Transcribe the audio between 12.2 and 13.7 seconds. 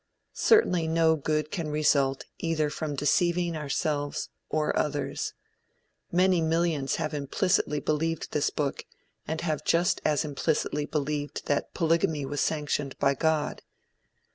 was sanctioned by God.